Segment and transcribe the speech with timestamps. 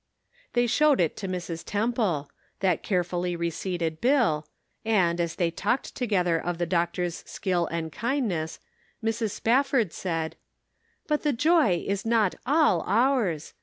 [0.53, 1.63] They showed it to Mrs.
[1.63, 2.27] Temple,
[2.61, 4.47] that care fully receipted bill,
[4.83, 8.59] and, as they talked together of the doctor's skill and kindness,
[9.03, 9.29] Mrs.
[9.29, 10.37] Spafford said:"
[11.07, 13.53] But the joy is not all ours.